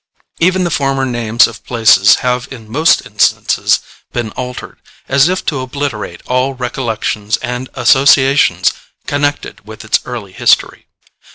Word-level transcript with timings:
Even 0.39 0.63
the 0.63 0.71
former 0.71 1.05
names 1.05 1.45
of 1.45 1.63
places 1.63 2.15
have 2.25 2.47
in 2.51 2.67
most 2.67 3.05
instances 3.05 3.81
been 4.11 4.31
altered, 4.31 4.79
as 5.07 5.29
if 5.29 5.45
to 5.45 5.59
obliterate 5.59 6.23
all 6.25 6.55
recollections 6.55 7.37
and 7.37 7.69
associations 7.75 8.73
connected 9.05 9.63
with 9.67 9.85
its 9.85 9.99
early 10.03 10.31
history. 10.31 10.87